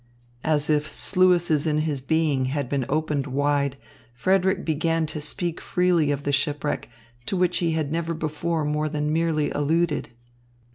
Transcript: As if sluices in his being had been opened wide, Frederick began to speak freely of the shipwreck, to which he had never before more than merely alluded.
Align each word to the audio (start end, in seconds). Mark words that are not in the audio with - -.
As 0.43 0.67
if 0.67 0.87
sluices 0.89 1.67
in 1.67 1.81
his 1.81 2.01
being 2.01 2.45
had 2.45 2.67
been 2.67 2.87
opened 2.89 3.27
wide, 3.27 3.77
Frederick 4.15 4.65
began 4.65 5.05
to 5.05 5.21
speak 5.21 5.61
freely 5.61 6.09
of 6.09 6.23
the 6.23 6.31
shipwreck, 6.31 6.89
to 7.27 7.37
which 7.37 7.59
he 7.59 7.73
had 7.73 7.91
never 7.91 8.15
before 8.15 8.65
more 8.65 8.89
than 8.89 9.13
merely 9.13 9.51
alluded. 9.51 10.09